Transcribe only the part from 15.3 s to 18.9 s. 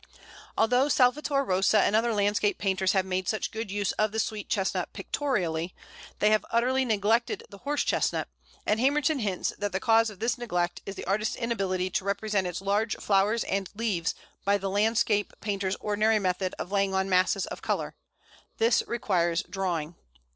painter's ordinary method of laying on masses of colour: this